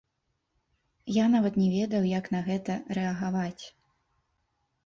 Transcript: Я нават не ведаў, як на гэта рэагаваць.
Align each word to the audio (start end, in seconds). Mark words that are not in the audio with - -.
Я 1.15 1.25
нават 1.33 1.59
не 1.63 1.67
ведаў, 1.75 2.09
як 2.19 2.25
на 2.37 2.41
гэта 2.49 2.79
рэагаваць. 2.99 3.63